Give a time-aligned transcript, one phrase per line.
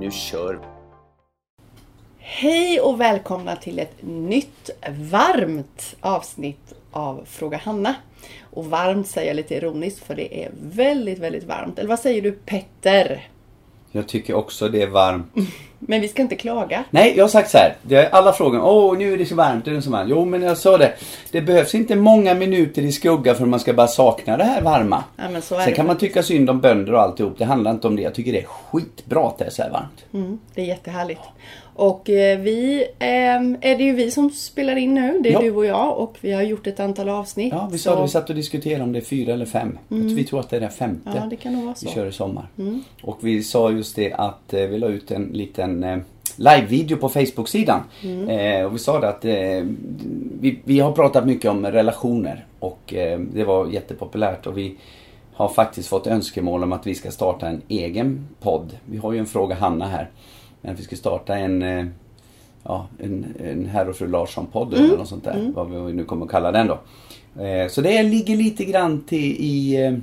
[0.00, 0.66] Nu kör vi!
[2.18, 4.70] Hej och välkomna till ett nytt
[5.10, 7.94] varmt avsnitt av Fråga Hanna.
[8.40, 11.78] Och varmt säger jag lite ironiskt för det är väldigt, väldigt varmt.
[11.78, 13.28] Eller vad säger du Petter?
[13.92, 15.32] Jag tycker också det är varmt.
[15.78, 16.84] Men vi ska inte klaga.
[16.90, 17.76] Nej, jag har sagt så här.
[17.82, 18.60] Det är alla frågor.
[18.64, 19.64] Åh, nu är det så varmt.
[19.64, 20.10] Det är så varmt.
[20.10, 20.92] Jo, men jag sa det.
[21.30, 24.62] Det behövs inte många minuter i skugga för att man ska bara sakna det här
[24.62, 25.04] varma.
[25.16, 25.76] Ja, men så är Sen det.
[25.76, 27.38] kan man tycka synd om bönder och alltihop.
[27.38, 28.02] Det handlar inte om det.
[28.02, 30.04] Jag tycker det är skitbra att det är så här varmt.
[30.14, 31.20] Mm, det är jättehärligt.
[31.78, 35.20] Och eh, vi, ehm, är det ju vi som spelar in nu.
[35.22, 35.40] Det är Ja.
[35.40, 37.52] du och jag och vi har gjort ett antal avsnitt.
[37.52, 38.02] Ja, vi så- sa det.
[38.02, 39.78] Vi satt och diskuterade om det är fyra eller fem.
[39.88, 41.10] Vi tror att det är det femte.
[41.14, 41.94] Ja, det kan nog vara Vi så.
[41.94, 42.46] kör i sommar.
[43.02, 45.98] Och vi sa just det att eh, vi la ut en liten eh,
[46.36, 47.80] live-video på Facebook-sidan.
[48.28, 49.66] Eh, och vi sa det att eh,
[50.40, 54.76] vi, vi har pratat mycket om relationer och eh, det var jättepopulärt och vi
[55.34, 58.76] har faktiskt fått önskemål om att vi ska starta en egen podd.
[58.84, 60.10] Vi har ju en Fråga Hanna här.
[60.60, 61.86] Men vi ska starta en eh,
[62.68, 65.52] Ja, en, en herr och fru Larsson-podd eller något sånt där.
[65.54, 66.78] Vad vi nu kommer att kalla den då.
[67.42, 69.94] Eh, så det ligger lite grann till i, eh,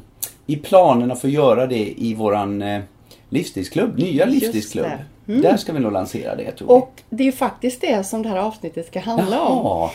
[0.45, 2.81] i planerna för att göra det i våran eh,
[3.29, 4.85] livsstilsklubb, nya livsstilsklubb.
[5.25, 5.33] Det.
[5.41, 6.73] Där ska vi nog lansera det tror vi.
[6.73, 9.57] Och det är ju faktiskt det som det här avsnittet ska handla om.
[9.65, 9.89] Jaha.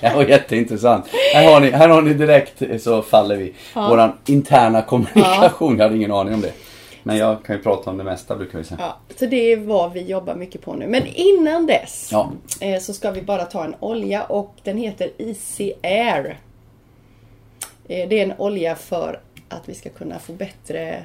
[0.00, 1.06] Det var jätteintressant.
[1.34, 3.54] Här har ni, här har ni direkt eh, så faller vi.
[3.74, 6.52] Våran interna kommunikation, jag hade ingen aning om det.
[7.02, 8.80] Men jag kan ju prata om det mesta brukar vi säga.
[8.80, 10.86] Ja, så det är vad vi jobbar mycket på nu.
[10.86, 12.32] Men innan dess Ja.
[12.60, 16.38] eh, så ska vi bara ta en olja och den heter Easy Air.
[17.88, 21.04] Eh, det är en olja för att vi ska kunna få bättre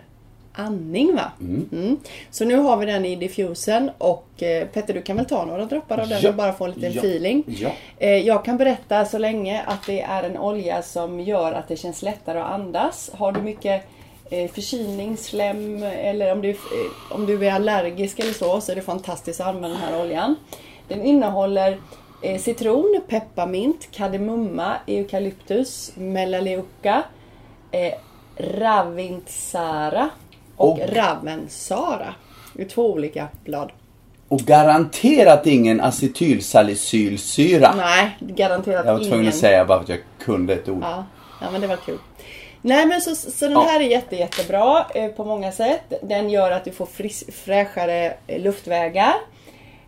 [0.53, 1.31] andning va?
[1.41, 1.99] Mm.
[2.31, 5.65] Så nu har vi den i diffusen och eh, Petter du kan väl ta några
[5.65, 6.29] droppar av den Ja.
[6.29, 6.99] och bara få en liten Ja.
[7.01, 7.43] feeling.
[7.47, 7.69] Ja.
[7.97, 11.75] Eh, Jag kan berätta så länge att det är en olja som gör att det
[11.77, 13.11] känns lättare att andas.
[13.13, 13.83] Har du mycket
[14.29, 16.55] eh, förkylning, slem eller om du,
[17.11, 20.35] om du är allergisk eller så så är det fantastiskt att använda den här oljan.
[20.87, 21.77] Den innehåller
[22.21, 27.03] eh, citron, pepparmint, kardemumma, eukalyptus, melaleuca,
[28.37, 30.09] ravintsara
[30.57, 32.15] och, Och- ravensara.
[32.53, 33.71] Det är två olika blad.
[34.27, 37.73] Och garanterat ingen acetylsalicylsyra.
[37.77, 39.27] Nej, garanterat Jag var tvungen ingen.
[39.29, 40.79] att säga bara för att jag kunde ett ord.
[40.83, 41.05] Ja,
[41.41, 41.97] ja men det var kul.
[42.61, 43.61] Nej men så, så den Ja.
[43.69, 45.93] här är jätte, jättebra eh, på många sätt.
[46.03, 49.13] Den gör att du får fris, fräschare eh, luftvägar.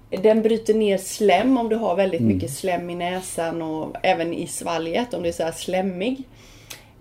[0.10, 2.34] Den bryter ner slem om du har väldigt Mm.
[2.36, 6.24] mycket slem i näsan och även i svalget om du är så här slemmig.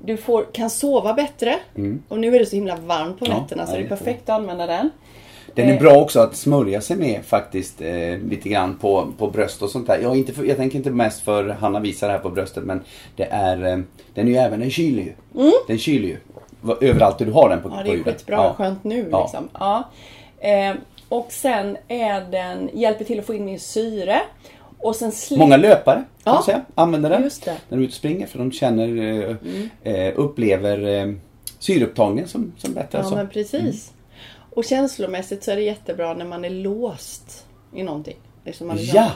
[0.04, 1.58] Du får, kan sova bättre.
[2.08, 3.36] Och nu är det så himla varmt på Mm.
[3.36, 4.90] Ja, nätterna så det är perfekt att använda den.
[5.54, 9.62] Den är bra också att smörja sig med faktiskt eh, lite grann på, på bröst
[9.62, 9.98] och sånt där.
[10.02, 12.80] Jag, inte för, jag tänker inte mest för Hanna visar det här på bröstet men
[13.16, 13.78] det är, eh,
[14.14, 15.12] den är ju även, den kyler ju.
[15.66, 16.16] Den kyler ju.
[16.80, 17.78] Överallt där du har den på, Mm.
[17.78, 18.36] Ja, det är skitbra.
[18.36, 18.54] Ja.
[18.58, 19.22] Skönt nu Ja.
[19.22, 19.48] liksom.
[19.58, 19.82] Ja.
[20.38, 20.74] Eh,
[21.08, 24.20] och sen är den, hjälper till att få in mer syre.
[24.84, 27.18] Och sen sli- Många löpare kan Ja, man säga, använder den.
[27.22, 27.30] Mm.
[27.46, 28.88] när de är ute och springer för de känner,
[29.82, 31.14] eh, eh, upplever eh,
[31.58, 32.88] syreupptagningen som, som bättre.
[32.90, 33.14] Ja alltså.
[33.16, 33.92] men precis.
[34.54, 38.16] Och känslomässigt så är det jättebra när man är låst i någonting.
[38.44, 39.10] Liksom man liksom, Ja!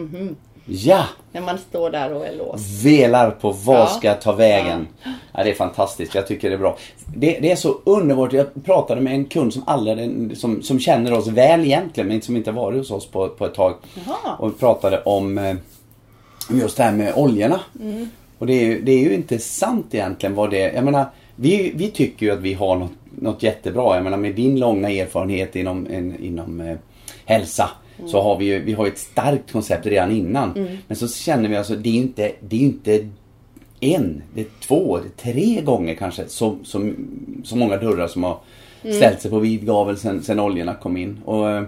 [0.00, 0.36] Mhm.
[0.66, 1.04] Ja!
[1.32, 2.84] När man står där och är låst.
[2.84, 3.86] velar på vad Ja.
[3.86, 4.86] ska jag ta vägen.
[5.34, 5.44] Ja.
[5.44, 6.76] det är fantastiskt, jag tycker det är bra.
[7.16, 11.12] Det, det är så underbart, jag pratade med en kund som, aldrig, som, som känner
[11.12, 13.74] oss väl egentligen men som inte varit hos oss på, på ett tag.
[14.06, 14.36] Jaha.
[14.38, 15.56] Och vi pratade om eh,
[16.50, 17.60] just det här med oljorna.
[17.80, 18.08] Mm.
[18.38, 20.74] Och det är, ju- det är ju inte sant egentligen vad det är.
[20.74, 21.04] Jag menar,
[21.36, 22.90] vi, vi tycker ju att vi har något,
[23.20, 23.94] något jättebra.
[23.94, 25.86] Jag menar med din långa erfarenhet inom,
[26.20, 26.76] inom eh,
[27.24, 27.70] hälsa.
[27.98, 28.10] Mm.
[28.10, 30.52] Så har vi ju vi har ett starkt koncept redan innan.
[30.86, 33.08] Men så känner vi alltså, det är ju inte, det är inte
[33.80, 36.92] en, det är två, det är tre gånger kanske så, så,
[37.44, 38.38] så många dörrar som har
[38.80, 41.20] ställt sig på vid gavel sen, sen oljorna kom in.
[41.24, 41.62] Och,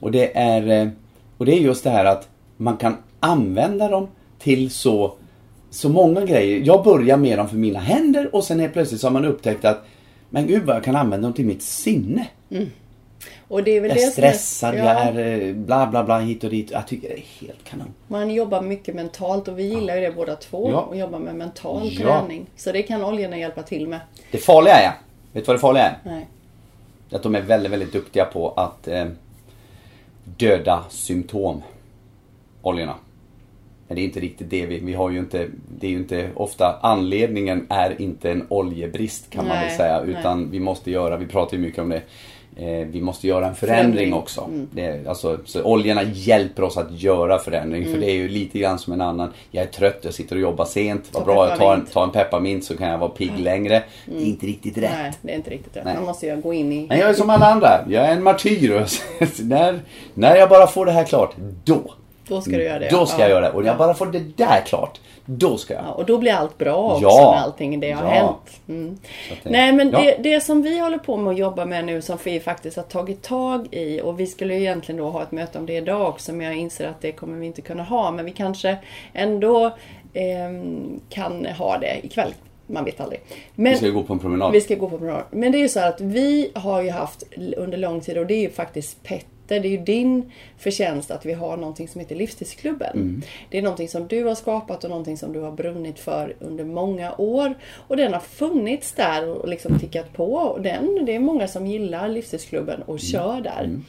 [0.00, 0.90] och, det är,
[1.36, 5.14] och det är just det här att man kan använda dem till så,
[5.70, 6.62] så många grejer.
[6.64, 9.64] Jag börjar med dem för mina händer och sen helt plötsligt så har man upptäckt
[9.64, 9.86] att
[10.30, 12.26] men gud vad jag kan använda dem till mitt sinne.
[13.48, 15.86] Och det är väl Jag är det som är- stressad, ja, jag är eh, bla
[15.86, 16.70] bla bla hit och dit.
[16.70, 17.94] Jag tycker det är helt kanon.
[18.08, 20.70] Man jobbar mycket mentalt och vi gillar ju det båda två.
[20.70, 20.80] Ja.
[20.80, 22.00] Och jobba med mental Ja.
[22.20, 22.46] träning.
[22.56, 24.00] Så det kan oljorna hjälpa till med.
[24.30, 24.92] Det farliga är,
[25.32, 25.98] vet du vad det farliga är?
[26.04, 26.26] Nej.
[27.12, 29.04] Att de är väldigt, väldigt duktiga på att eh,
[30.24, 31.62] döda symptom.
[32.62, 32.94] Oljorna.
[33.88, 35.48] Men det är inte riktigt det vi, vi har ju inte,
[35.78, 40.02] det är ju inte ofta anledningen är inte en oljebrist kan man Nej, väl säga.
[40.06, 40.14] nej.
[40.20, 42.02] Utan vi måste göra, vi pratar ju mycket om det.
[42.56, 44.14] Eh, vi måste göra en förändring, Förändring.
[44.14, 44.40] också.
[44.40, 44.68] Mm.
[44.72, 47.82] Det, alltså, så oljorna hjälper oss att göra förändring.
[47.82, 47.94] Mm.
[47.94, 49.32] För det är ju lite grann som en annan.
[49.50, 51.04] Jag är trött, jag sitter och jobbar sent.
[51.12, 53.82] Vad bra, jag tar en, tar en pepparmint så kan jag vara pigg längre.
[54.06, 54.90] Det är inte riktigt rätt.
[54.92, 55.84] Nej, det är inte riktigt rätt.
[55.84, 55.94] Nej.
[55.94, 56.86] Man måste ju gå in i...
[56.88, 57.80] Men jag är som alla andra.
[57.88, 58.86] Jag är en martyr.
[59.42, 59.80] när,
[60.14, 61.34] när jag bara får det här klart,
[61.64, 61.94] då.
[62.28, 62.88] Då ska du göra det.
[62.90, 63.22] Då ska ja.
[63.24, 63.50] jag göra det.
[63.52, 63.78] Och när jag Ja.
[63.78, 65.84] bara får det där klart, då ska jag.
[65.84, 67.32] Ja, och då blir allt bra också Ja.
[67.36, 68.10] när allting det har Ja.
[68.10, 68.60] hänt.
[68.68, 68.98] Mm.
[69.42, 72.40] Nej men det, det som vi håller på med att jobba med nu som vi
[72.40, 75.66] faktiskt har tagit tag i och vi skulle ju egentligen då ha ett möte om
[75.66, 78.30] det idag också men jag inser att det kommer vi inte kunna ha men vi
[78.30, 78.76] kanske
[79.12, 79.70] ändå
[80.14, 82.34] ehm, kan ha det ikväll.
[82.66, 83.20] Man vet aldrig.
[83.54, 84.52] Men, Vi ska gå på en promenad.
[84.52, 85.22] vi ska gå på promenad.
[85.30, 87.22] Men det är ju så att vi har ju haft
[87.56, 91.26] under lång tid och det är ju faktiskt Petter, det är ju din förtjänst att
[91.26, 93.22] vi har någonting som heter Livstidsklubben.
[93.50, 96.64] Det är någonting som du har skapat och någonting som du har brunnit för under
[96.64, 97.54] många år.
[97.74, 100.34] Och den har funnits där och liksom tickat på.
[100.34, 103.80] Och den, det är många som gillar Livstidsklubben och kör där.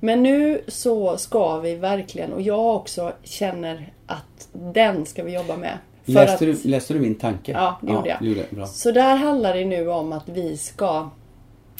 [0.00, 5.56] Men nu så ska vi verkligen, och jag också känner att den ska vi jobba
[5.56, 5.78] med.
[6.04, 7.52] Läste, att, du, läste du min tanke?
[7.52, 8.18] Ja, det gjorde jag.
[8.20, 8.44] du gjorde.
[8.50, 8.66] Bra.
[8.66, 11.10] Så där handlar det nu om att vi ska...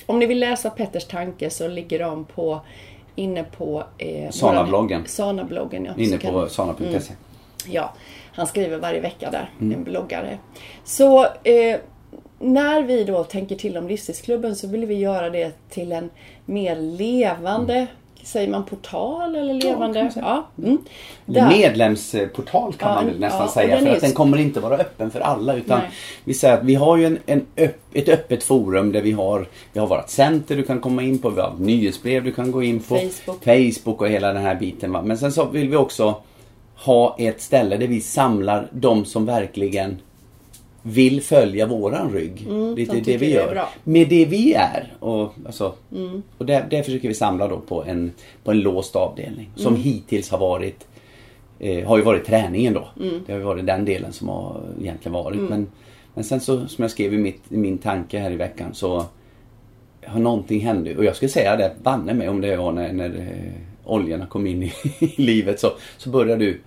[0.06, 2.60] Om ni vill läsa Petters tanke så ligger de på
[3.14, 3.84] inne på...
[3.98, 5.02] Eh, Sana-bloggen.
[5.06, 5.92] Sana-bloggen, ja.
[6.04, 7.12] Inne på sana.se.
[7.66, 7.92] Ja,
[8.32, 9.78] han skriver varje vecka där, Mm.
[9.78, 10.38] en bloggare.
[10.84, 11.76] Så eh,
[12.38, 16.10] när vi då tänker till om Livstidsklubben så vill vi göra det till en
[16.44, 17.86] mer levande,
[18.24, 20.12] säger man portal eller levande?
[20.16, 20.78] Ja, mm.
[21.26, 23.76] Medlemsportal kan Ja, man väl nästan ja, säga.
[23.76, 25.54] den För att den kommer inte vara öppen för alla.
[25.54, 25.90] Utan Nej.
[26.24, 29.46] vi säger att vi har ju en, en öpp, ett öppet forum där vi har,
[29.72, 31.30] vi har vårt center du kan komma in på.
[31.30, 32.96] Vi har nyhetsbrev du kan gå in på.
[32.96, 33.44] Facebook.
[33.44, 34.92] Facebook och hela den här biten.
[34.92, 35.02] Va?
[35.02, 36.22] Men sen så vill vi också
[36.76, 40.00] ha ett ställe där vi samlar de som verkligen
[40.86, 42.46] vill följa våran rygg.
[42.48, 43.54] Mm, de det vi det är gör.
[43.54, 43.68] bra.
[43.84, 44.92] Med det vi är.
[45.00, 46.22] Och, alltså, Mm.
[46.38, 48.12] och det, det försöker vi samla då på en,
[48.44, 49.50] på en låst avdelning.
[49.56, 49.82] Som Mm.
[49.82, 50.86] hittills har varit
[51.58, 52.88] eh, har ju varit träningen då.
[53.00, 53.22] Mm.
[53.26, 55.40] Det har ju varit den delen som har egentligen varit.
[55.40, 55.66] Men,
[56.14, 59.04] men sen så, som jag skrev i, mitt, i min tanke här i veckan så
[60.06, 60.88] har någonting hänt.
[60.98, 63.52] Och jag skulle säga det, banne mig om det var när, när eh,
[63.92, 66.60] oljorna kom in i, i livet så, så började du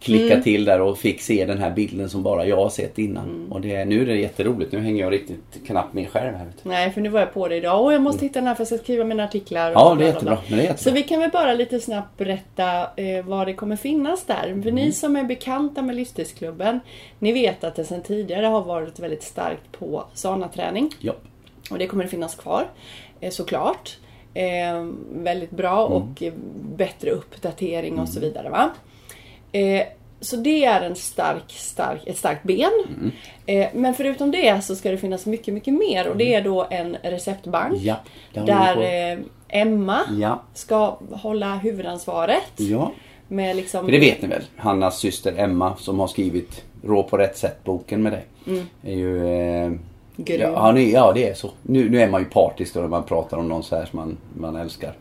[0.00, 0.42] klicka Mm.
[0.42, 3.24] till där och fick se den här bilden som bara jag har sett innan.
[3.24, 3.52] Mm.
[3.52, 4.72] Och det, nu är det jätteroligt.
[4.72, 6.46] Nu hänger jag riktigt knappt med själv här.
[6.62, 7.84] Nej, för nu var jag på det idag.
[7.84, 9.70] Och jag måste hitta den här för jag ska skriva mina artiklar.
[9.72, 10.38] Ja, det är jättebra.
[10.48, 10.94] Men det är Så jättebra.
[10.94, 14.42] vi kan väl bara lite snabbt berätta eh, vad det kommer finnas där.
[14.42, 14.74] För Mm.
[14.74, 16.80] ni som är bekanta med Livstidsklubben,
[17.18, 20.90] ni vet att det sedan tidigare har varit väldigt starkt på sana-träning.
[21.00, 21.12] Ja.
[21.70, 22.66] Och det kommer det finnas kvar,
[23.20, 23.98] eh, såklart.
[24.34, 25.92] Eh, väldigt bra Mm.
[25.98, 26.32] och eh,
[26.76, 28.50] bättre uppdatering och så vidare.
[28.50, 28.70] Va?
[29.52, 29.82] Eh,
[30.20, 32.70] så det är en stark, stark, ett starkt ben.
[32.88, 33.10] Mm.
[33.46, 36.08] Eh, men förutom det så ska det finnas mycket, mycket mer.
[36.08, 37.78] Och det är då en receptbank.
[37.82, 37.96] Ja,
[38.32, 38.76] där
[39.12, 39.18] eh,
[39.48, 40.42] Emma Ja.
[40.54, 42.52] ska hålla huvudansvaret.
[42.56, 42.92] Ja.
[43.28, 43.84] Med liksom...
[43.84, 44.42] För det vet ni väl?
[44.56, 48.24] Hannas syster Emma som har skrivit Rå på rätt sätt boken med dig.
[48.84, 49.26] Är ju...
[49.26, 49.72] Eh,
[50.26, 51.50] ja, är- ja, det är så.
[51.62, 53.98] Nu, nu är man ju partisk då när man pratar om någon så här som
[53.98, 54.92] man, man älskar.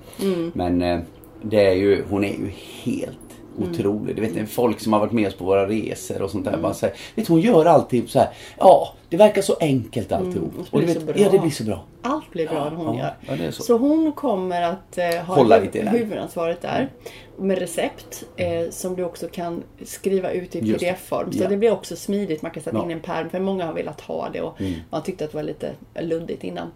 [0.53, 0.99] Men eh,
[1.41, 2.51] det är ju, hon är ju
[2.83, 3.17] helt
[3.57, 4.15] otrolig.
[4.15, 6.57] Du vet ni, folk som har varit med oss på våra resor och sånt där.
[6.57, 8.29] Bara säger, vet du, hon gör alltid så här.
[8.57, 10.51] Ja, det verkar så enkelt alltihop.
[10.59, 11.13] och så och det vet, så.
[11.15, 11.83] Ja, det blir så bra.
[12.01, 13.37] Allt blir bra när hon ja, gör.
[13.37, 13.77] ja, är så.
[13.77, 16.89] hon kommer att eh, ha Hålla huvudansvaret där.
[17.37, 21.31] Med recept eh, som du också kan skriva ut i pdf-form.
[21.31, 21.49] Så Ja.
[21.49, 22.41] det blir också smidigt.
[22.41, 22.83] Man kan sätta Ja.
[22.83, 22.91] Mm.
[22.91, 23.29] in en pärm.
[23.29, 26.71] För många har velat ha det och man tyckte att det var lite luddigt innan.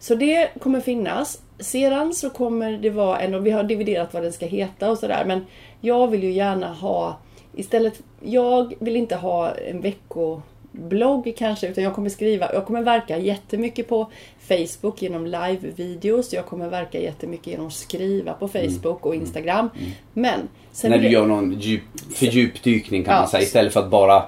[0.00, 1.42] Så det kommer finnas.
[1.58, 4.98] Sedan så kommer det vara en, och vi har dividerat vad den ska heta och
[4.98, 5.24] sådär.
[5.26, 5.46] Men
[5.80, 7.18] jag vill ju gärna ha
[7.56, 13.18] istället, jag vill inte ha en veckoblogg kanske utan jag kommer skriva, jag kommer verka
[13.18, 14.10] jättemycket på
[14.48, 16.32] Facebook genom live-videos.
[16.34, 19.70] Jag kommer verka jättemycket genom att skriva på Facebook och Instagram.
[20.12, 20.40] Men
[20.72, 21.82] sen När vill du jag- gör någon djup,
[22.14, 23.20] fördjupdykning kan Ja.
[23.20, 23.42] man säga.
[23.42, 24.22] Istället för att bara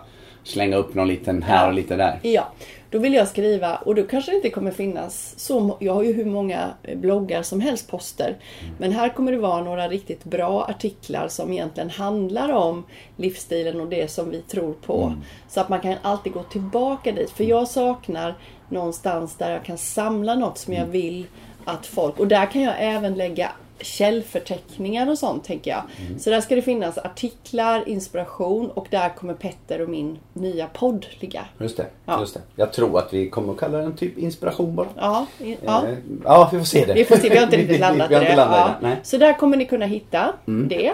[0.44, 2.18] slänga upp någon liten här och lite där.
[2.22, 2.52] Ja,
[2.92, 6.12] då vill jag skriva och då kanske det inte kommer finnas så Jag har ju
[6.12, 8.36] hur många eh, bloggar som helst, poster.
[8.78, 12.84] Men här kommer det vara några riktigt bra artiklar som egentligen handlar om
[13.16, 15.14] livsstilen och det som vi tror på.
[15.48, 17.30] Så att man kan alltid gå tillbaka dit.
[17.30, 18.34] För jag saknar
[18.68, 21.26] någonstans där jag kan samla något som jag vill
[21.64, 22.18] att folk...
[22.18, 23.50] Och där kan jag även lägga
[23.82, 25.82] källförteckningar och sånt tänker jag.
[26.06, 26.18] Mm.
[26.18, 31.06] Så där ska det finnas artiklar, inspiration och där kommer Petter och min nya podd
[31.20, 31.44] ligga.
[31.58, 32.20] Just det, Ja.
[32.20, 32.40] just det.
[32.56, 34.86] Jag tror att vi kommer att kalla den typ inspiration bara.
[34.96, 35.82] Ja, i- ja.
[35.86, 36.94] Eh, ja vi får se det.
[36.94, 38.36] Vi får se, vi har inte Vi- riktigt vi- landat vi har i inte det.
[38.36, 38.66] landat i Ja.
[38.66, 38.86] det.
[38.86, 38.92] Nej.
[38.92, 39.04] Mm.
[39.04, 40.92] Så där kommer ni kunna hitta det.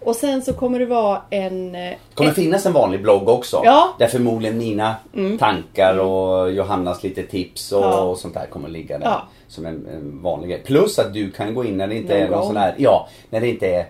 [0.00, 1.74] Och sen så kommer det vara en...
[1.74, 3.60] eh, Det kommer finnas en vanlig blogg också.
[3.64, 3.82] Ja.
[3.84, 3.94] Mm.
[3.98, 4.94] Där förmodligen mina
[5.38, 9.20] tankar och Johannas lite tips och, och sånt där kommer att ligga där.
[9.50, 10.62] Som en, en vanlig grej.
[10.64, 12.46] Plus att du kan gå in när det inte Någon är någon gång.
[12.46, 13.86] sån här, ja, när det inte är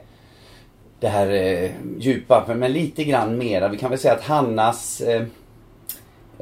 [1.00, 3.68] det här eh, djupa, men lite grann mera.
[3.68, 5.22] Vi kan väl säga att Hannas eh,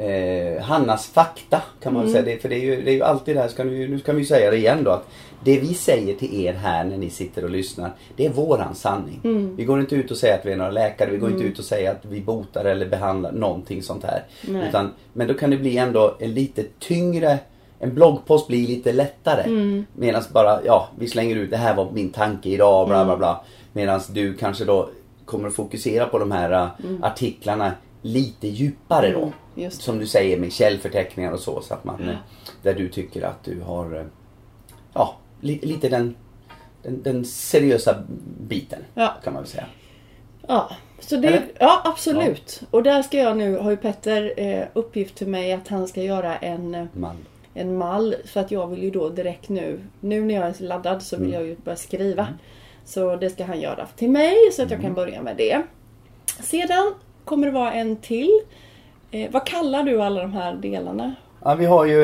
[0.06, 2.24] eh, Hannas fakta kan man väl säga.
[2.24, 4.12] Det, för det är, ju, det är ju alltid det här, ska nu, nu ska
[4.12, 4.90] vi ju säga det igen då.
[4.90, 5.08] att
[5.44, 9.20] Det vi säger till er här när ni sitter och lyssnar, det är våran sanning.
[9.56, 11.58] Vi går inte ut och säger att vi är några läkare, vi går inte ut
[11.58, 14.24] och säger att vi botar eller behandlar någonting sånt här.
[14.68, 17.38] Utan, men då kan det bli ändå en lite tyngre
[17.78, 19.50] en bloggpost blir lite lättare.
[19.94, 23.44] Medan bara, ja, vi slänger ut det här var min tanke idag, bla bla bla.
[23.72, 24.90] Medan du kanske då
[25.24, 26.68] kommer att fokusera på de här äh,
[27.02, 29.32] artiklarna lite djupare då.
[29.56, 29.70] Mm.
[29.70, 31.60] Som du säger med källförteckningar och så.
[31.60, 32.16] så att man, eh,
[32.62, 34.04] Där du tycker att du har, eh,
[34.94, 36.16] ja, li, lite den,
[36.82, 38.02] den, den seriösa
[38.40, 38.84] biten.
[38.94, 39.14] Ja.
[39.24, 39.66] Kan man väl säga.
[40.46, 40.70] Ja,
[41.00, 41.42] så det, Eller?
[41.58, 42.62] ja absolut.
[42.70, 46.02] Och där ska jag nu, har ju Petter eh, uppgift till mig att han ska
[46.02, 47.16] göra en, eh, Man.
[47.58, 48.14] En mall.
[48.24, 51.32] För att jag vill ju då direkt nu, nu när jag är laddad så vill
[51.32, 52.28] jag ju börja skriva.
[52.84, 55.62] Så det ska han göra till mig så att jag kan börja med det.
[56.40, 58.40] Sedan kommer det vara en till.
[59.10, 61.14] Eh, vad kallar du alla de här delarna?
[61.44, 61.96] Ja, vi har ju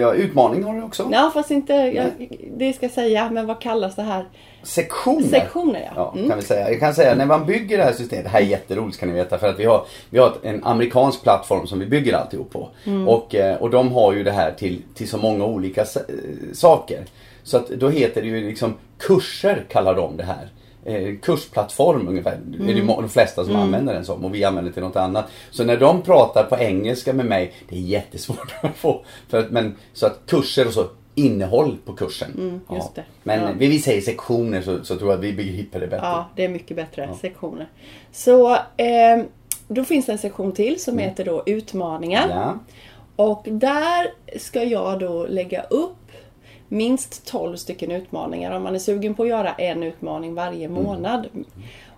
[0.00, 1.08] ja, utmaning har du också.
[1.12, 2.06] Ja fast inte, jag,
[2.56, 4.24] det ska jag säga, men vad kallas det här?
[4.62, 5.28] Sektioner.
[5.28, 5.92] Sektioner ja.
[5.96, 6.28] Ja, Mm.
[6.30, 6.70] kan vi säga.
[6.70, 9.12] Jag kan säga när man bygger det här systemet, det här är jätteroligt ska ni
[9.12, 12.68] veta för att vi har, vi har en amerikansk plattform som vi bygger alltihop på.
[12.84, 13.08] Mm.
[13.08, 15.86] Och, eh, och de har ju det här till, till så många olika eh,
[16.52, 17.04] saker.
[17.42, 20.48] Så att då heter det ju liksom kurser kallar de det här.
[20.84, 22.38] Eh, kursplattform ungefär.
[22.46, 22.86] Det är Mm.
[22.86, 25.24] det de flesta som använder den som och vi använder det till något annat.
[25.50, 29.04] Så när de pratar på engelska med mig, det är jättesvårt att få.
[29.28, 32.60] För att, men, så att kurser och så, innehåll på kursen.
[32.72, 33.04] just det.
[33.22, 33.48] Men Ja.
[33.58, 36.06] vi, säger sektioner så, så tror jag att vi begriper det bättre.
[36.06, 37.68] Ja, det är mycket bättre sektioner.
[38.12, 39.22] Så eh,
[39.68, 42.24] då finns det en sektion till som heter då utmaningar.
[42.24, 42.36] Mm.
[42.36, 42.58] Ja.
[43.16, 44.06] Och där
[44.38, 45.96] ska jag då lägga upp
[46.72, 50.82] minst 12 stycken utmaningar om man är sugen på att göra en utmaning varje Mm.
[50.82, 51.26] månad.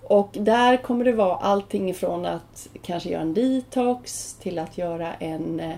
[0.02, 5.14] Och där kommer det vara allting ifrån att kanske göra en detox till att göra
[5.18, 5.70] en eh,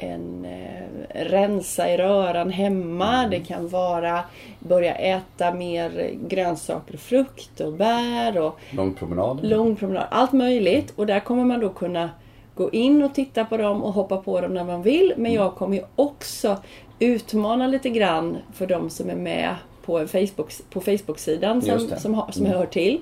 [0.00, 3.18] en eh, rensa i röran hemma.
[3.18, 3.30] Mm.
[3.30, 4.20] Det kan vara
[4.58, 9.38] börja äta mer grönsaker och frukt och bär och Lång promenad.
[9.46, 10.06] lång promenad.
[10.10, 10.92] Allt möjligt.
[10.96, 12.10] Och där kommer man då kunna
[12.54, 15.12] gå in och titta på dem och hoppa på dem när man vill.
[15.16, 16.56] Men jag kommer ju också
[16.98, 22.14] utmana lite grann för de som är med på, en Facebook, på Facebook-sidan som, som,
[22.14, 22.58] har, som Mm.
[22.58, 23.00] hör till.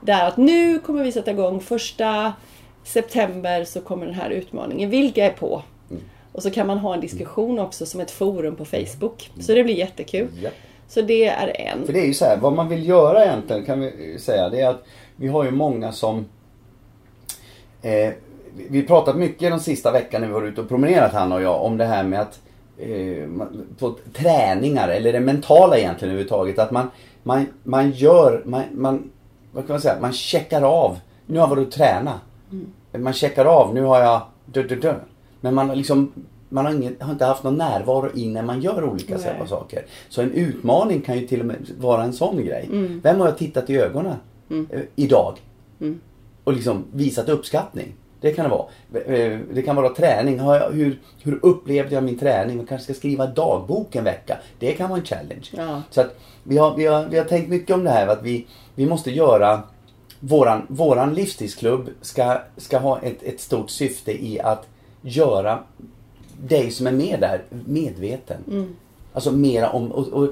[0.00, 2.32] Där att nu kommer vi sätta igång första
[2.84, 4.90] september så kommer den här utmaningen.
[4.90, 5.62] Vilka är på?
[5.90, 6.02] Mm.
[6.32, 9.30] Och så kan man ha en diskussion också som ett forum på Facebook.
[9.40, 10.28] Så det blir jättekul.
[10.42, 10.50] Ja.
[10.88, 11.86] Så det är en.
[11.86, 14.60] För det är ju så här, vad man vill göra egentligen kan vi säga det
[14.60, 14.84] är att
[15.16, 16.26] vi har ju många som
[17.82, 18.12] eh,
[18.68, 21.62] vi- pratat mycket den sista veckan när vi var ute och promenerat han och jag
[21.62, 22.40] om det här med att
[22.78, 23.28] eh,
[23.78, 26.90] på träningar eller det mentala egentligen överhuvudtaget att man,
[27.22, 29.10] man, man gör, man, man,
[29.52, 30.98] vad kan man säga, man checkar av.
[31.26, 32.20] Nu har jag varit och träna.
[32.98, 34.94] Man checkar av, nu har jag dö, dö, dö.
[35.40, 36.12] Men man har liksom
[36.52, 39.48] man har, ingen, har inte haft någon närvaro i när man gör olika Nej.
[39.48, 39.84] saker.
[40.08, 42.68] Så en utmaning kan ju till och med vara en sån grej.
[42.72, 43.00] Mm.
[43.04, 44.16] Vem har jag tittat i ögonen
[44.70, 45.36] eh, idag?
[46.44, 47.94] Och liksom visat uppskattning.
[48.22, 48.66] Det kan det vara.
[49.14, 50.36] Eh, Det kan vara träning.
[50.36, 52.56] Jag, hur, hur upplevde jag min träning?
[52.56, 54.38] Man kanske ska skriva dagbok en vecka.
[54.58, 55.48] Det kan vara en challenge.
[55.56, 55.82] Ja.
[55.90, 58.06] Så att vi, har, vi, har, vi har tänkt mycket om det här.
[58.06, 59.62] Att vi, vi måste göra
[60.24, 64.66] Våran, våran livsstilsklubb ska, ska ha ett, ett stort syfte i att
[65.02, 65.58] göra
[66.42, 68.66] dig som är med där medveten.
[69.12, 69.92] Alltså mera om...
[69.92, 70.28] Och, och,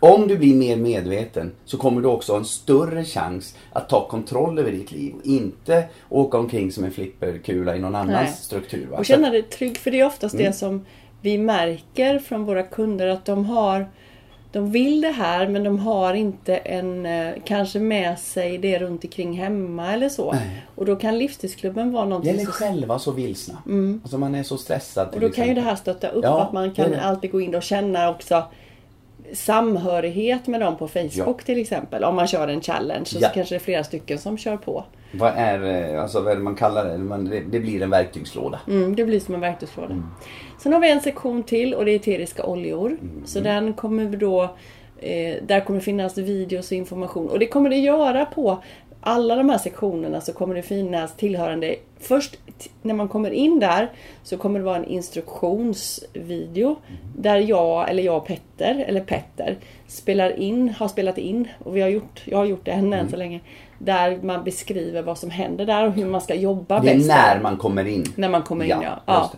[0.00, 4.08] om du blir mer medveten så kommer du också ha en större chans att ta
[4.08, 8.32] kontroll över ditt liv och inte åka omkring som en flipperkula i någon annans Nej.
[8.32, 8.86] struktur.
[8.90, 8.98] Va?
[8.98, 9.76] Och känna dig trygg.
[9.78, 10.46] För det är oftast Mm.
[10.46, 10.84] det som
[11.20, 13.86] vi märker från våra kunder att de har
[14.52, 19.04] de vill det här men de har inte en, eh, kanske med sig det runt
[19.04, 20.32] omkring hemma eller så.
[20.32, 20.66] Nej.
[20.74, 23.54] Och då kan livsstilsklubben vara någonting Eller så- själva så vilsna.
[24.02, 25.08] Alltså man är så stressad.
[25.08, 25.14] Mm.
[25.14, 25.64] Och då kan ju det exempel.
[25.70, 27.02] här stötta upp Ja, att man det kan är det.
[27.02, 28.42] alltid gå in och känna också
[29.32, 32.04] samhörighet med dem på Facebook till exempel.
[32.04, 33.28] Om man kör en challenge så, Ja.
[33.28, 34.84] så kanske det är flera stycken som kör på.
[35.12, 37.40] Vad är, eh, alltså vad är det man kallar det?
[37.40, 37.60] Det?
[37.60, 38.60] Blir en verktygslåda.
[38.68, 39.92] Mm, det blir som en verktygslåda.
[39.92, 40.06] Mm.
[40.58, 42.96] Sen har vi en sektion till och det är eteriska oljor.
[43.24, 44.54] Så den kommer vi då
[45.00, 47.28] Eh, där kommer finnas videos och information.
[47.28, 48.62] Och det kommer det göra på
[49.00, 52.36] alla de här sektionerna så kommer det finnas tillhörande Först
[52.82, 53.90] när man kommer in där
[54.22, 56.76] så kommer det vara en instruktionsvideo
[57.16, 61.80] där jag, eller jag och Petter, eller Petter, spelar in, har spelat in och vi
[61.80, 63.40] har gjort, jag har gjort det än, än så länge.
[63.78, 67.08] Där man beskriver vad som händer där och hur man ska jobba Det är bäst.
[67.08, 68.04] när man kommer in.
[68.16, 69.00] När man kommer in ja.
[69.06, 69.32] Ja.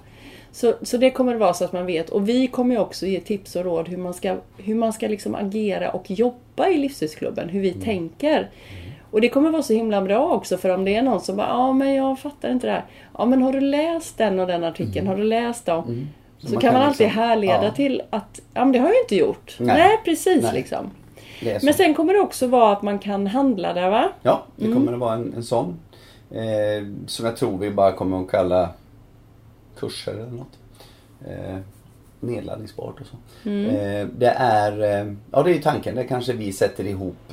[0.53, 2.11] Så, så det kommer det vara så att man vet.
[2.11, 5.35] Och vi kommer också ge tips och råd hur man ska, hur man ska liksom
[5.35, 7.49] agera och jobba i Livsstilsklubben.
[7.49, 8.51] Hur vi tänker.
[9.11, 11.49] Och det kommer vara så himla bra också för om det är någon som bara
[11.49, 12.85] ja men jag fattar inte det här.
[13.19, 15.07] Ja men har du läst den och den artikeln?
[15.07, 16.09] Har du läst dem?
[16.39, 17.71] Så, man kan man alltid liksom- härleda ja.
[17.71, 19.57] till att ja men det har jag ju inte gjort.
[19.59, 20.01] Nej, Nej.
[20.05, 20.53] precis Nej.
[20.55, 20.91] liksom.
[21.43, 21.67] Så.
[21.67, 24.09] Men sen kommer det också vara att man kan handla där va?
[24.23, 24.77] Ja, det Mm.
[24.79, 25.77] kommer att vara en, en sån.
[26.31, 28.69] Eh, som jag tror vi bara kommer att kalla
[29.79, 30.59] kurser eller något.
[31.29, 31.57] Eh,
[32.21, 33.17] nedladdningsbart och så.
[33.49, 33.67] Mm.
[33.77, 35.95] Eh, det är, eh, ja det är ju tanken.
[35.95, 37.33] Det kanske vi sätter ihop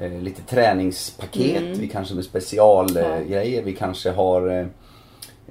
[0.00, 1.62] eh, lite träningspaket.
[1.62, 3.52] Vi kanske med specialgrejer.
[3.52, 3.64] Mm.
[3.64, 4.66] Vi kanske har eh,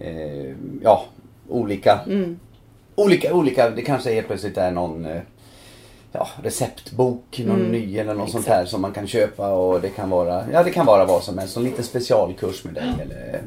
[0.08, 1.04] eh, ja,
[1.50, 2.40] olika, Mm.
[2.96, 3.70] olika, olika.
[3.70, 5.22] Det kanske helt plötsligt är någon eh,
[6.12, 7.72] ja, receptbok, någon Mm.
[7.72, 8.58] ny eller något sånt Exakt.
[8.60, 11.38] här som man kan köpa och det kan vara, ja det kan vara vad som
[11.38, 11.58] helst.
[11.58, 13.40] En liten specialkurs med dig eller med.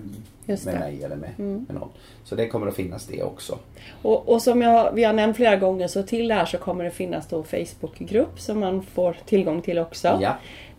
[0.66, 0.80] Mm.
[0.80, 1.88] mig eller med, med någon.
[2.24, 3.58] Så det kommer att finnas det också.
[4.02, 6.84] Och, och som jag, vi har nämnt flera gånger så till det här så kommer
[6.84, 10.18] det finnas då Facebookgrupp som man får tillgång till också.
[10.22, 10.36] Ja.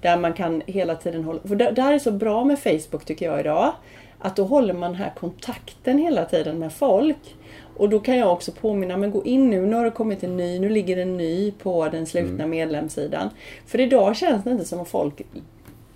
[0.07, 1.39] Där man kan hela tiden hålla...
[1.47, 3.73] För det, det här är så bra med Facebook tycker jag idag.
[4.19, 7.35] Att då håller man den här kontakten hela tiden med folk.
[7.77, 10.37] Och då kan jag också påminna, men gå in nu, nu har det kommit en
[10.37, 12.49] ny, nu ligger en ny på den slutna Mm.
[12.49, 13.29] medlemssidan.
[13.65, 15.21] För idag känns det inte som att folk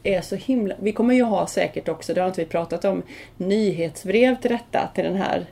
[0.04, 0.76] är så himla...
[0.80, 3.04] Vi kommer ju ha säkert också, det har inte vi pratat om,
[3.38, 5.46] nyhetsbrev till detta, till den här.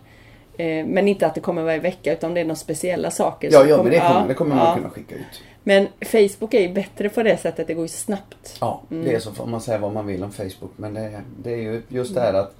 [0.57, 3.49] Eh, men inte att det kommer varje vecka utan det är några speciella saker.
[3.51, 4.75] Ja, ja men det kommer, ja, det kommer man ja.
[4.75, 5.43] kunna skicka ut.
[5.69, 8.57] Men Facebook är ju bättre på det sättet, det går ju snabbt.
[8.61, 9.05] Ja, Mm.
[9.05, 10.71] det är så får man säga vad man vill om Facebook.
[10.75, 12.55] Men det, det är ju just det här att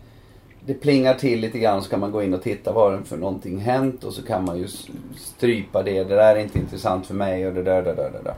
[0.66, 3.18] det plingar till lite grann så kan man gå in och titta vad det för
[3.18, 4.68] någonting hänt och så kan man ju
[5.18, 6.04] strypa det.
[6.04, 8.34] Det där är inte intressant för mig och det där, det där, det där.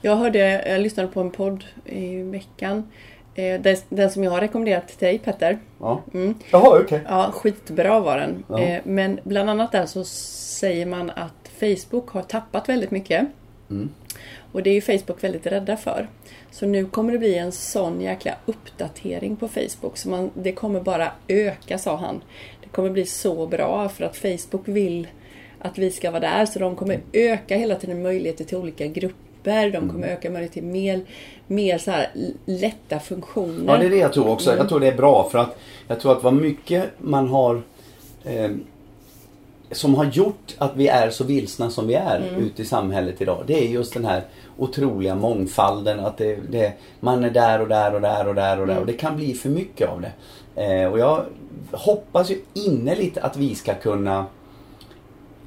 [0.00, 2.90] Jag hörde, jag lyssnade på en podd i veckan.
[3.34, 5.58] Eh, den, den som jag har rekommenderat till dig Petter.
[5.80, 6.00] Ja.
[6.14, 6.34] Mm.
[6.50, 7.00] Jaha, okej.
[7.08, 8.44] Ja, skitbra var den.
[8.48, 8.60] Ja.
[8.60, 13.26] Eh, men bland annat där så säger man att Facebook har tappat väldigt mycket.
[13.70, 13.90] Mm.
[14.52, 16.08] Och det är ju Facebook väldigt rädda för.
[16.50, 19.96] Så nu kommer det bli en sån jäkla uppdatering på Facebook.
[19.96, 22.20] Så man, det kommer bara öka sa han.
[22.62, 25.06] Det kommer bli så bra för att Facebook vill
[25.58, 26.46] att vi ska vara där.
[26.46, 29.70] Så de kommer öka hela tiden möjligheter till olika grupper.
[29.70, 31.00] De kommer öka möjligheter till mer,
[31.46, 32.10] mer så här
[32.44, 33.72] lätta funktioner.
[33.72, 34.50] Ja, det är det jag tror också.
[34.50, 34.58] Mm.
[34.58, 37.62] Jag tror det är bra för att jag tror att vad mycket man har
[38.24, 38.50] eh,
[39.72, 42.44] som har gjort att vi är så vilsna som vi är Mm.
[42.44, 43.44] ute i samhället idag.
[43.46, 44.22] Det är just den här
[44.58, 46.00] otroliga mångfalden.
[46.00, 48.72] Att det, det, man är där och där och där och där och där.
[48.72, 48.80] Mm.
[48.80, 50.12] Och det kan bli för mycket av det.
[50.64, 51.24] Eh, och jag
[51.72, 54.26] hoppas ju innerligt att vi ska kunna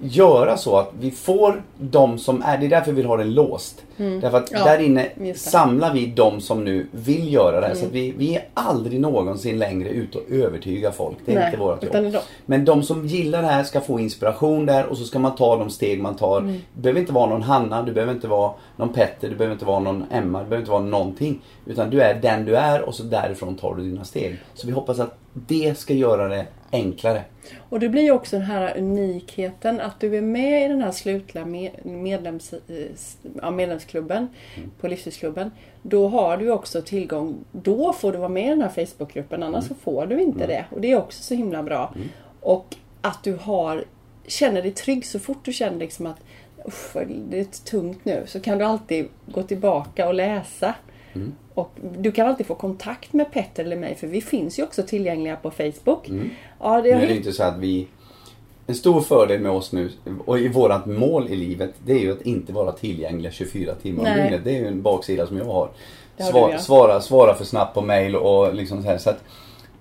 [0.02, 3.34] göra så att vi får de som är, det är därför vi vill ha den
[3.34, 3.84] låst.
[4.00, 4.62] Därför att Mm.
[4.66, 5.06] Ja, där inne.
[5.06, 5.36] Mm.
[5.36, 7.76] samlar vi de som nu vill göra det här.
[7.76, 11.18] Så att vi, vi är aldrig någonsin längre ute och övertyga folk.
[11.26, 12.16] Det är Nej, inte vårt jobb.
[12.46, 15.56] Men de som gillar det här ska få inspiration där och så ska man ta
[15.58, 16.40] de steg man tar.
[16.42, 16.54] Mm.
[16.76, 19.66] Du behöver inte vara någon Hanna, du behöver inte vara någon Petter, du behöver inte
[19.66, 21.42] vara någon Emma, du behöver inte vara någonting.
[21.66, 24.38] Utan du är den du är och så därifrån tar du dina steg.
[24.54, 27.22] Så vi hoppas att det ska göra det enklare.
[27.70, 30.92] Och det blir ju också den här unikheten att du är med i den här
[30.92, 32.60] slutna med- medlems, eh,
[33.94, 34.28] medlemsklubben
[34.80, 35.52] på Livsstilsklubben.
[35.82, 39.68] Då har du också tillgång, då får du vara med i den här Facebookgruppen annars
[39.68, 40.66] så får du inte det.
[40.72, 41.94] Och det är också så himla bra.
[42.42, 43.86] Och att du har,
[44.28, 46.20] känner dig trygg så fort du känner liksom att
[46.94, 48.24] vad det är tungt nu.
[48.28, 50.76] Så kan du alltid gå tillbaka och läsa.
[51.54, 54.84] Och du kan alltid få kontakt med Petter eller mig för vi finns ju också
[54.84, 56.10] tillgängliga på Facebook.
[56.60, 57.88] Ja, det Nu har är det inte så att vi...
[58.70, 59.90] En stor fördel med oss nu
[60.26, 64.12] och i vårat mål i livet det är ju att inte vara tillgängliga 24 timmar
[64.12, 64.42] om dygnet.
[64.44, 65.70] Det är ju en baksida som jag har.
[66.18, 66.60] Det har Sva- du, ja.
[66.60, 68.98] svara, svara för snabbt på mail och liksom så här.
[68.98, 69.24] Så att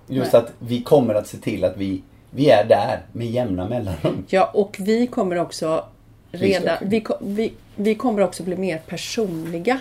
[0.07, 0.41] just Nej.
[0.41, 4.25] att vi kommer att se till att vi, vi är där med jämna mellanrum.
[4.29, 5.85] Ja, och vi kommer också
[6.31, 9.79] redan, vi, vi, vi kommer också bli mer personliga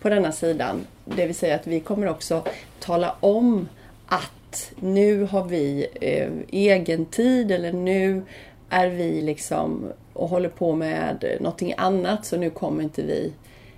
[0.00, 0.86] på denna sidan.
[1.04, 2.42] Det vill säga att vi kommer också
[2.80, 3.68] tala om
[4.06, 8.22] att nu har vi eh, egen tid eller nu
[8.70, 13.32] är vi liksom och håller på med någonting annat så nu kommer inte vi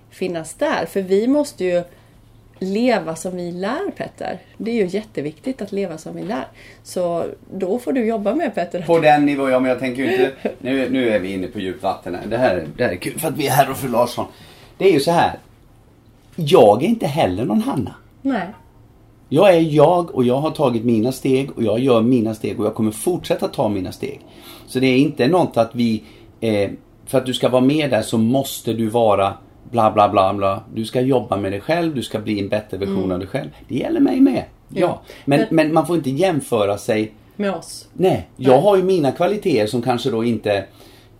[0.09, 0.85] finnas där.
[0.85, 1.83] För vi måste ju
[2.59, 4.39] leva som vi lär Petter.
[4.57, 6.47] Det är ju jätteviktigt att leva som vi lär.
[6.83, 8.81] Så då får du jobba med Petter.
[8.81, 10.31] På den nivån, ja men jag tänker ju inte...
[10.59, 12.25] Nu, nu är vi inne på djupt vatten här.
[12.27, 14.25] Det här, är- det här är kul för att vi är herr och fru Larsson.
[14.77, 15.39] det är ju så här.
[16.35, 17.95] Jag är inte heller någon Hanna.
[18.21, 18.47] Nej.
[19.33, 22.65] Jag är jag och jag har tagit mina steg och jag gör mina steg och
[22.65, 24.19] jag kommer fortsätta ta mina steg.
[24.67, 26.03] Så det är inte något att vi,
[26.41, 26.69] eh,
[27.05, 29.33] för att du ska vara med där så måste du vara
[29.71, 30.63] bla bla bla bla.
[30.73, 33.49] Du ska jobba med dig själv, du ska bli en bättre version av dig själv.
[33.67, 34.43] Det gäller mig med.
[34.69, 34.79] Ja.
[34.79, 35.01] Ja.
[35.25, 37.87] Men, Men- men man får inte jämföra sig Med oss.
[37.93, 38.61] Nej, jag Nej.
[38.61, 40.65] har ju mina kvaliteter som kanske då inte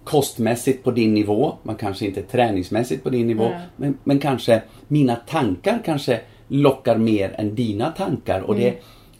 [0.03, 5.15] kostmässigt på din nivå, man kanske inte träningsmässigt på din nivå, men, men kanske mina
[5.15, 6.19] tankar kanske
[6.51, 8.41] lockar mer än dina tankar.
[8.41, 8.73] Och det,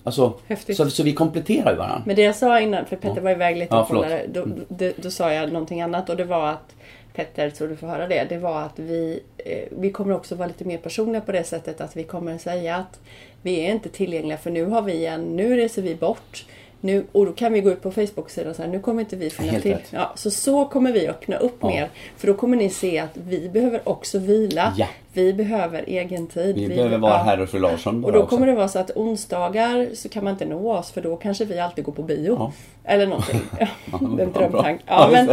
[0.04, 0.38] alltså, Mm.
[0.48, 0.78] Häftigt.
[0.78, 2.04] så, så vi kompletterar ju varandra.
[2.06, 4.26] Men det jag sa innan, för Petter var iväg lite Ja, och kollade.
[4.34, 6.76] Då, då, då sa jag någonting annat och det var att
[7.16, 8.26] Petter, så du får höra det.
[8.30, 11.82] Det var att vi, eh, vi kommer också vara lite mer personliga på det sättet
[11.82, 13.00] att vi kommer säga att
[13.42, 16.46] vi är inte tillgängliga för nu har vi en, nu reser vi bort.
[16.84, 19.30] Nu, och då kan vi gå ut på Facebook-sidan och säga nu kommer inte vi
[19.30, 19.72] finna till.
[19.74, 19.88] rätt.
[19.90, 21.68] Ja, så så kommer vi öppna upp Ja.
[21.68, 21.90] mer.
[22.18, 24.74] För då kommer ni se att vi behöver också vila.
[24.78, 24.88] Ja.
[25.14, 26.56] Vi behöver egen tid.
[26.56, 27.18] Vi behöver vara ja.
[27.18, 28.30] herr och fru Larsson Och då också.
[28.36, 31.46] kommer det vara så att onsdagar så kan man inte nå oss för då kanske
[31.46, 32.36] vi alltid går på bio.
[32.40, 32.52] Ja.
[32.84, 33.42] Eller någonting.
[34.20, 34.78] En bra.
[34.86, 35.28] Ja, men,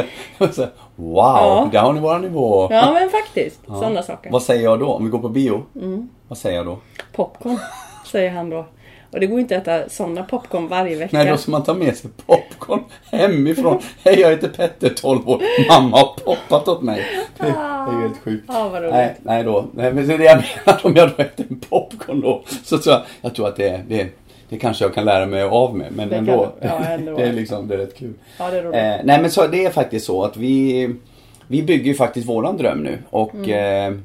[0.97, 1.69] wow, Ja.
[1.73, 2.69] där har ni våran nivå.
[2.71, 3.61] ja men faktiskt.
[3.67, 4.31] Sådana saker.
[4.31, 4.87] Vad säger jag då?
[4.87, 5.63] Om vi går på bio?
[5.75, 6.09] Mm.
[6.29, 6.79] Vad säger jag då?
[7.13, 7.59] Popcorn,
[8.07, 8.65] säger han då.
[9.11, 11.17] Och det går inte att äta sådana popcorn varje vecka.
[11.19, 13.79] Nej, då ska man ta med sig popcorn hemifrån.
[14.05, 15.43] Hej, jag heter Petter, 12 år.
[15.69, 17.03] Mamma har poppat åt mig.
[17.39, 18.45] Det är ju helt sjukt.
[18.49, 18.93] Ja, vad roligt.
[18.95, 19.67] Nej, nej då.
[19.73, 20.81] Nej, men det är det jag menar.
[20.87, 22.43] Om jag då äter en popcorn då.
[22.65, 24.07] Så tror jag, jag tror att det, det,
[24.49, 25.93] det kanske jag kan lära mig av med.
[25.93, 26.53] Men Det kan ändå.
[26.61, 26.67] du.
[26.69, 27.17] Ja, ändå.
[27.17, 28.13] det är liksom, det är rätt kul.
[28.39, 28.75] Ja, det är roligt.
[28.75, 30.89] Eh, nej men så det är faktiskt så att vi,
[31.47, 32.99] vi bygger ju faktiskt våran dröm nu.
[33.11, 33.95] Och Mm.
[33.95, 34.01] eh,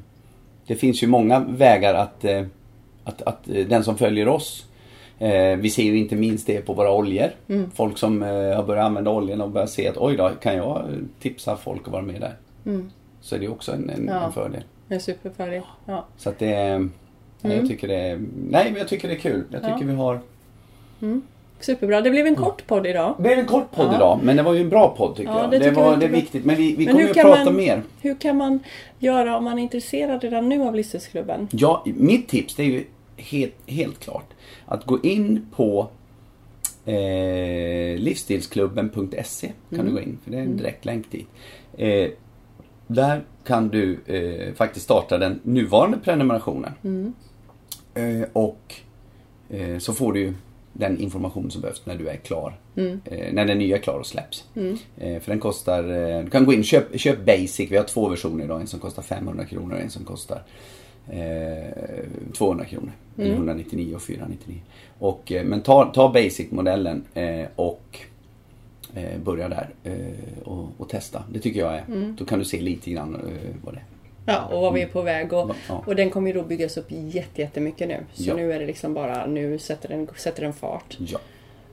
[0.66, 2.42] det finns ju många vägar att, eh,
[3.04, 4.64] att, att eh, den som följer oss
[5.18, 7.28] Eh, vi ser ju inte minst det på våra oljor.
[7.48, 7.70] Mm.
[7.74, 10.76] Folk som eh, har börjat använda oljorna och börjat se att oj då, kan jag
[10.76, 10.84] eh,
[11.20, 12.34] tipsa folk att vara med där?
[12.66, 12.90] Mm.
[13.20, 14.24] Så är det också en, en, Ja.
[14.26, 14.62] en fördel.
[14.88, 15.62] En superfördel.
[15.86, 16.04] Ja.
[16.16, 16.78] Så att det,
[17.40, 18.16] nej, jag tycker det är,
[18.50, 19.44] nej men jag tycker det är kul.
[19.50, 19.88] Jag tycker Mm.
[19.88, 19.92] Ja.
[21.00, 21.20] vi har
[21.60, 22.00] Superbra.
[22.00, 23.14] Det blev en kort podd idag.
[23.16, 23.96] Det blev en kort podd Ja.
[23.96, 25.50] idag, men det var ju en bra podd tycker Ja, jag.
[25.50, 27.82] det Det, var, det är viktigt, men vi, vi Men kommer kan prata man- mer.
[28.00, 28.60] Hur kan man
[28.98, 31.48] göra om man är intresserad redan nu av Livsstilsklubben?
[31.52, 32.84] Ja, mitt tips det är ju
[33.16, 34.28] helt, helt klart
[34.66, 35.90] att gå in på
[36.84, 41.28] eh, livsstilsklubben.se kan du gå in, för det är en direkt länk dit.
[41.76, 42.10] Eh,
[42.86, 46.72] där kan du eh, faktiskt starta den nuvarande prenumerationen.
[47.94, 48.74] Eh, och
[49.50, 50.34] eh, så får du
[50.72, 52.58] den information som behövs när du är klar.
[53.04, 54.44] Eh, när den nya är klar och släpps.
[54.98, 55.82] Eh, för den kostar,
[56.22, 58.60] du kan gå in och köp, köp basic, vi har två versioner idag.
[58.60, 60.42] En som kostar 500 kronor och en som kostar
[61.10, 62.04] eh,
[62.36, 62.92] 200 kronor.
[63.18, 64.58] Eller 199 och 499.
[64.98, 67.98] Och, eh, men ta, ta basic-modellen eh, och
[68.94, 69.94] eh, börja där eh,
[70.44, 71.22] och, och testa.
[71.32, 71.84] Det tycker jag är.
[72.18, 73.20] Då kan du se lite grann eh,
[73.64, 73.84] vad det är.
[74.26, 75.32] Ja, och vad vi är på väg.
[75.32, 75.82] Och, Ja.
[75.86, 77.96] och den kommer ju då byggas upp jätte, jättemycket nu.
[78.14, 78.34] Så Ja.
[78.34, 80.96] nu är det liksom bara, nu sätter den, sätter den fart.
[80.98, 81.18] Ja.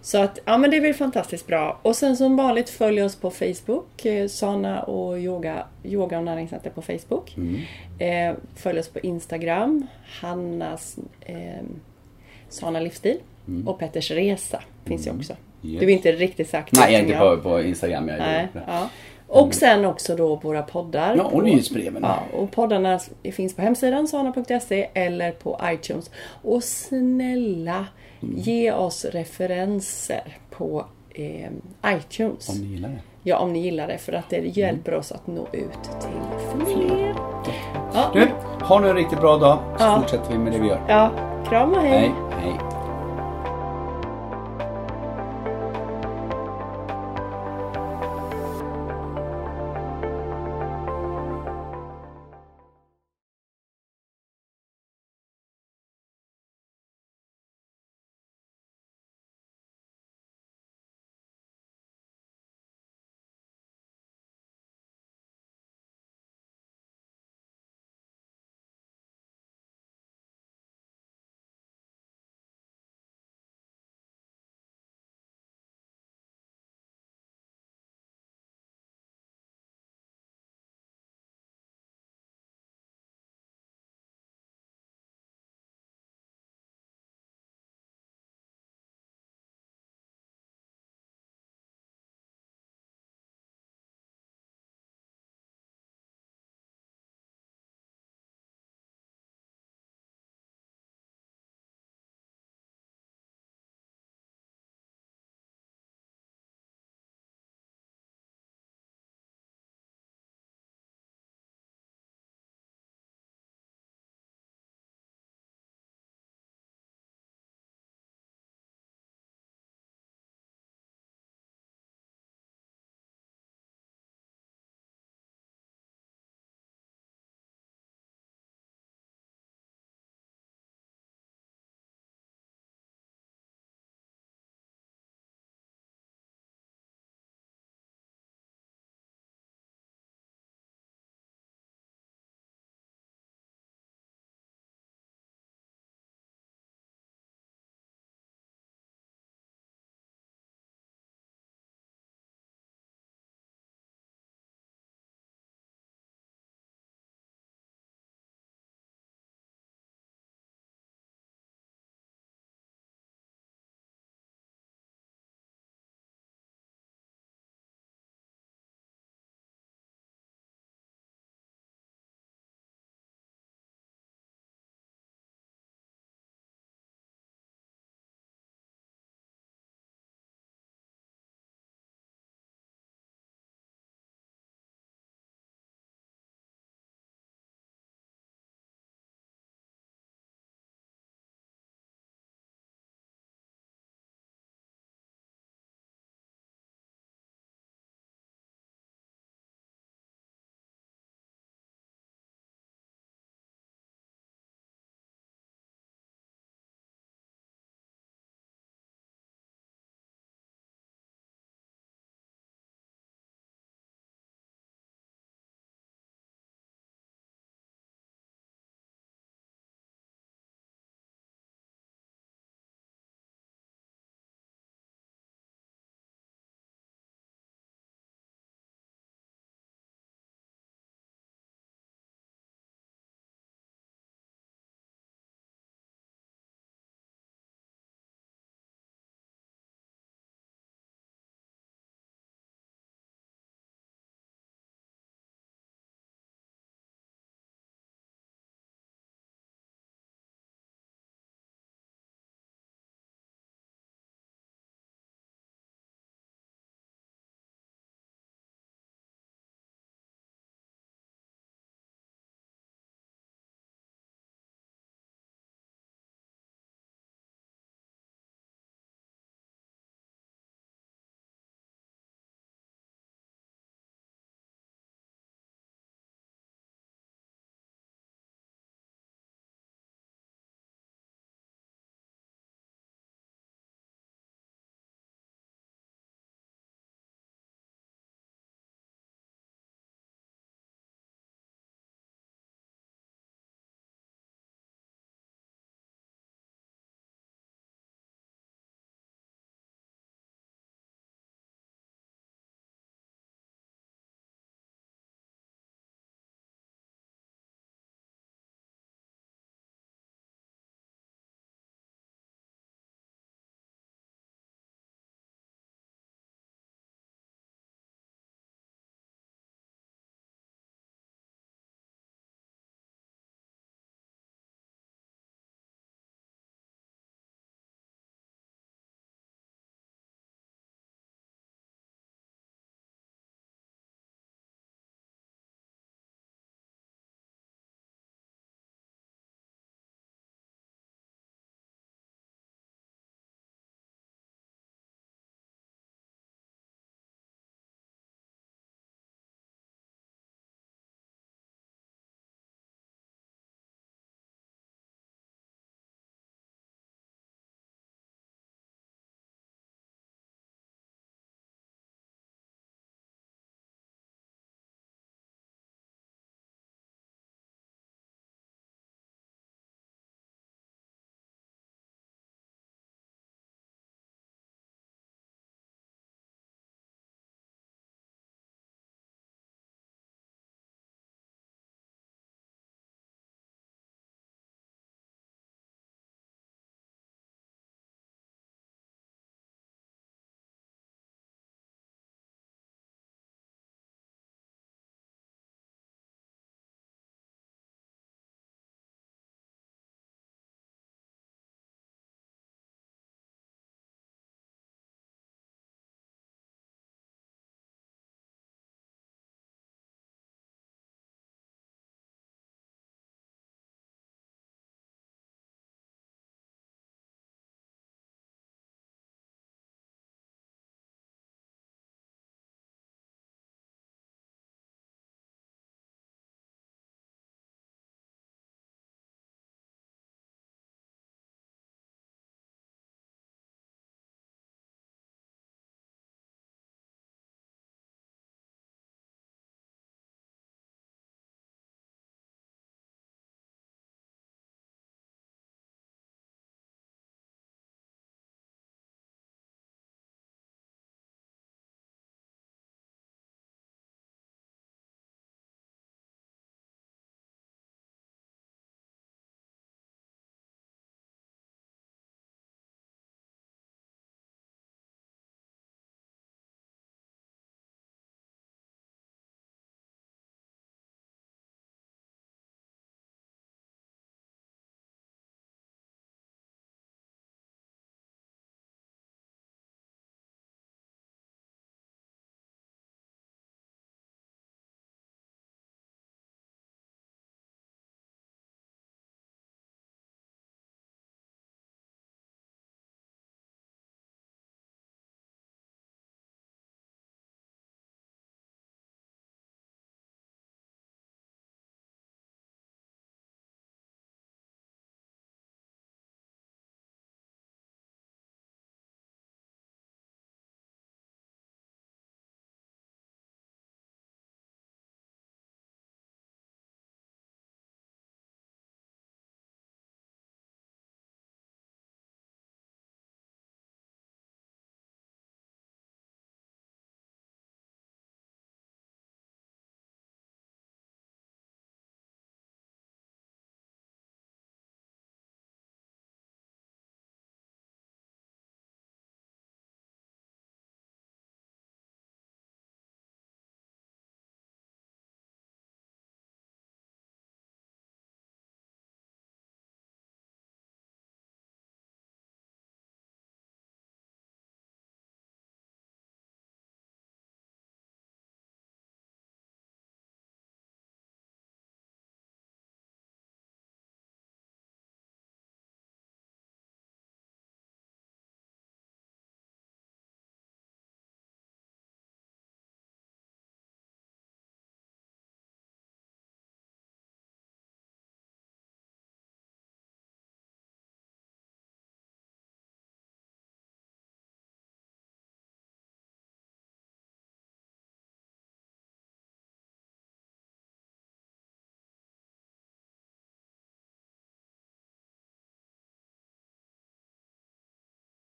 [0.01, 1.79] Så att, ja men det blir fantastiskt bra.
[1.81, 6.69] Och sen som vanligt följ oss på Facebook, eh, Sana och yoga, yoga och näringscenter
[6.69, 7.37] på Facebook.
[7.37, 7.59] Mm.
[8.01, 9.87] Eh, följ oss på Instagram,
[10.21, 11.35] Hannas eh,
[12.49, 13.17] Sana Livsstil.
[13.65, 15.33] Och Petters Resa finns ju också.
[15.33, 15.73] Mm.
[15.73, 15.79] Yes.
[15.79, 18.07] Du är inte riktigt sagt Nej, jag är inte på, på Instagram.
[18.07, 18.89] Jag Nej, ja.
[19.27, 21.15] Och sen också då våra poddar.
[21.15, 22.01] Ja, och på- nyhetsbreven.
[22.03, 22.99] Ja, och poddarna
[23.31, 26.11] finns på hemsidan sana.se eller på iTunes.
[26.41, 27.85] Och snälla,
[28.23, 28.35] Mm.
[28.39, 31.49] ge oss referenser på eh,
[31.85, 32.49] iTunes.
[32.49, 32.99] Om ni gillar det.
[33.23, 33.97] Ja, om ni gillar det.
[33.97, 37.15] För att det hjälper oss att nå ut till fler.
[37.93, 38.27] Ja, Du,
[38.65, 39.95] ha nu en riktigt bra dag så Ja.
[39.99, 40.79] fortsätter vi med det vi gör.
[40.87, 41.09] ja
[41.49, 42.11] kram och hej.
[42.41, 42.59] Hej.